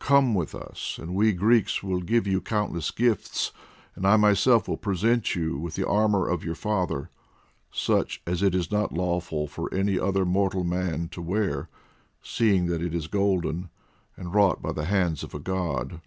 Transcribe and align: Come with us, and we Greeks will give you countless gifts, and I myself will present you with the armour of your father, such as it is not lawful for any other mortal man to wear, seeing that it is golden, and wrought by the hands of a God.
Come 0.00 0.34
with 0.34 0.56
us, 0.56 0.98
and 1.00 1.14
we 1.14 1.30
Greeks 1.32 1.84
will 1.84 2.00
give 2.00 2.26
you 2.26 2.40
countless 2.40 2.90
gifts, 2.90 3.52
and 3.94 4.04
I 4.08 4.16
myself 4.16 4.66
will 4.66 4.76
present 4.76 5.36
you 5.36 5.56
with 5.56 5.76
the 5.76 5.86
armour 5.86 6.26
of 6.26 6.42
your 6.42 6.56
father, 6.56 7.10
such 7.70 8.20
as 8.26 8.42
it 8.42 8.56
is 8.56 8.72
not 8.72 8.92
lawful 8.92 9.46
for 9.46 9.72
any 9.72 9.96
other 9.96 10.24
mortal 10.24 10.64
man 10.64 11.06
to 11.10 11.22
wear, 11.22 11.68
seeing 12.20 12.66
that 12.66 12.82
it 12.82 12.92
is 12.92 13.06
golden, 13.06 13.70
and 14.16 14.34
wrought 14.34 14.60
by 14.60 14.72
the 14.72 14.86
hands 14.86 15.22
of 15.22 15.32
a 15.32 15.38
God. 15.38 16.00